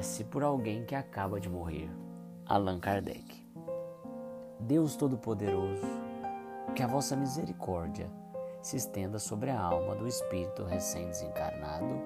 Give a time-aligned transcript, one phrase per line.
[0.00, 1.90] prece por alguém que acaba de morrer.
[2.46, 3.46] Allan Kardec.
[4.58, 5.86] Deus Todo-Poderoso,
[6.74, 8.10] que a vossa misericórdia
[8.62, 12.00] se estenda sobre a alma do espírito recém-desencarnado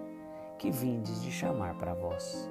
[0.59, 2.51] que vindes de chamar para vós.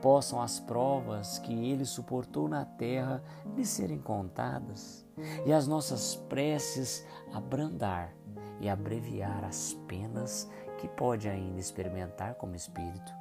[0.00, 3.20] Possam as provas que ele suportou na terra
[3.56, 5.04] lhe serem contadas
[5.44, 8.14] e as nossas preces abrandar
[8.60, 10.48] e abreviar as penas
[10.78, 13.12] que pode ainda experimentar como espírito.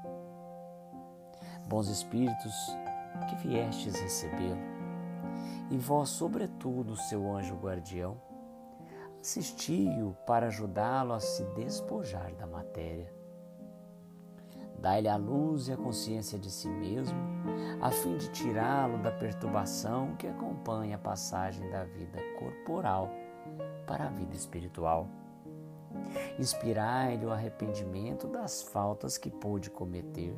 [1.69, 2.75] Bons espíritos,
[3.29, 4.57] que viestes recebê-lo,
[5.69, 8.19] e vós, sobretudo, seu anjo guardião,
[9.21, 13.13] assisti-o para ajudá-lo a se despojar da matéria.
[14.79, 17.19] Dai-lhe a luz e a consciência de si mesmo,
[17.79, 23.11] a fim de tirá-lo da perturbação que acompanha a passagem da vida corporal
[23.85, 25.07] para a vida espiritual.
[26.39, 30.35] Inspirai-lhe o arrependimento das faltas que pôde cometer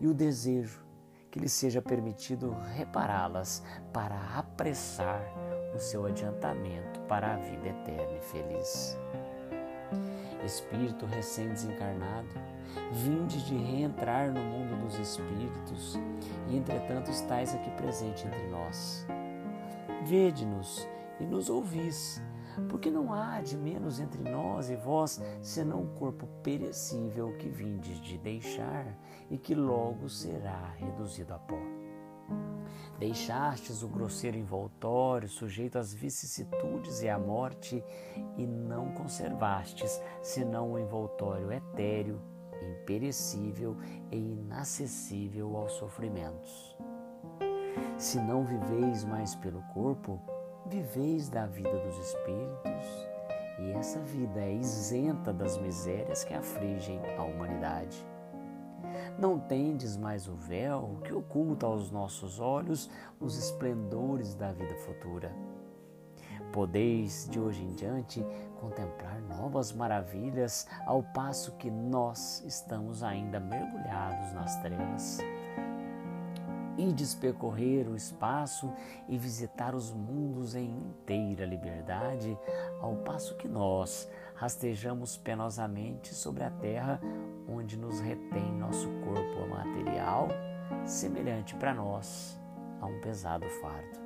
[0.00, 0.82] e o desejo
[1.30, 3.62] que lhe seja permitido repará-las
[3.92, 5.22] para apressar
[5.74, 8.98] o seu adiantamento para a vida eterna e feliz.
[10.44, 12.28] Espírito recém-desencarnado,
[12.92, 15.98] vinde de reentrar no mundo dos espíritos
[16.48, 19.06] e, entretanto, estais aqui presente entre nós.
[20.04, 20.88] Vede-nos
[21.20, 22.20] e nos ouvis
[22.68, 28.00] porque não há de menos entre nós e vós senão o corpo perecível que vindes
[28.00, 28.86] de deixar
[29.30, 31.58] e que logo será reduzido a pó.
[32.98, 37.82] Deixastes o grosseiro envoltório sujeito às vicissitudes e à morte
[38.36, 42.20] e não conservastes senão o envoltório etéreo,
[42.62, 43.74] imperecível
[44.10, 46.76] e inacessível aos sofrimentos.
[47.96, 50.20] Se não viveis mais pelo corpo,
[50.70, 53.08] viveis da vida dos espíritos
[53.58, 58.06] e essa vida é isenta das misérias que afligem a humanidade.
[59.18, 62.88] Não tendes mais o véu que oculta aos nossos olhos
[63.18, 65.34] os esplendores da vida futura.
[66.52, 68.24] Podeis, de hoje em diante,
[68.60, 75.18] contemplar novas maravilhas, ao passo que nós estamos ainda mergulhados nas trevas.
[76.78, 78.72] Ides percorrer o espaço
[79.08, 82.38] e visitar os mundos em inteira liberdade,
[82.80, 87.00] ao passo que nós rastejamos penosamente sobre a terra,
[87.48, 90.28] onde nos retém nosso corpo material,
[90.86, 92.40] semelhante para nós
[92.80, 94.00] a um pesado fardo.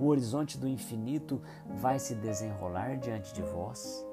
[0.00, 4.04] O horizonte do infinito vai se desenrolar diante de vós,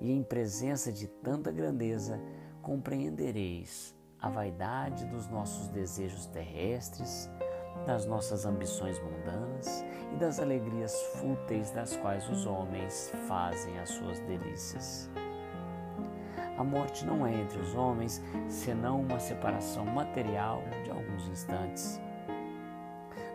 [0.00, 2.20] e em presença de tanta grandeza
[2.60, 7.30] compreendereis a vaidade dos nossos desejos terrestres,
[7.86, 14.18] das nossas ambições mundanas e das alegrias fúteis das quais os homens fazem as suas
[14.20, 15.10] delícias.
[16.56, 22.00] A morte não é entre os homens senão uma separação material de alguns instantes.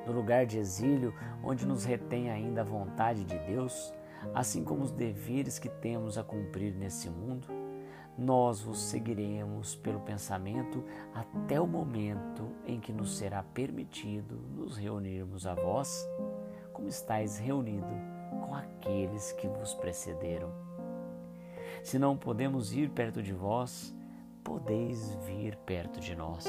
[0.07, 3.93] No lugar de exílio, onde nos retém ainda a vontade de Deus,
[4.33, 7.47] assim como os deveres que temos a cumprir nesse mundo,
[8.21, 10.83] nós vos seguiremos pelo pensamento
[11.13, 16.07] até o momento em que nos será permitido nos reunirmos a vós,
[16.71, 17.91] como estáis reunido
[18.45, 20.51] com aqueles que vos precederam.
[21.81, 23.91] Se não podemos ir perto de vós,
[24.43, 26.45] podeis vir perto de nós.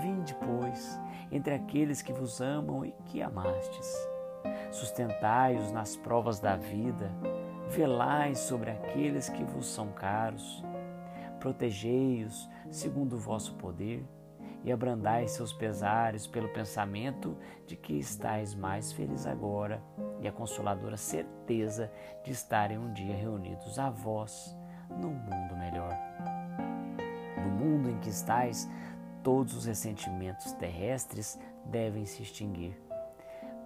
[0.00, 0.98] Vinde, pois,
[1.30, 3.94] entre aqueles que vos amam e que amastes.
[4.72, 7.12] Sustentai-os nas provas da vida,
[7.68, 10.64] velai sobre aqueles que vos são caros
[11.46, 14.04] protegei-os segundo o vosso poder
[14.64, 19.80] e abrandai seus pesares pelo pensamento de que estáis mais felizes agora
[20.20, 21.88] e a consoladora certeza
[22.24, 24.58] de estarem um dia reunidos a vós
[24.90, 25.96] num mundo melhor.
[27.44, 28.68] No mundo em que estáis,
[29.22, 32.76] todos os ressentimentos terrestres devem se extinguir.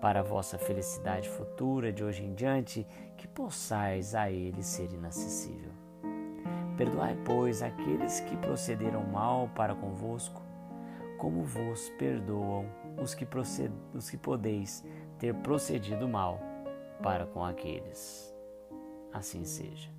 [0.03, 2.87] Para a vossa felicidade futura de hoje em diante,
[3.17, 5.90] que possais a ele ser inacessível.
[6.77, 10.43] Perdoai, pois, aqueles que procederam mal para convosco,
[11.19, 12.67] como vos perdoam
[13.01, 13.71] os que, proced...
[13.95, 14.85] os que podeis
[15.19, 16.41] ter procedido mal
[17.03, 18.35] para com aqueles.
[19.13, 19.91] Assim seja.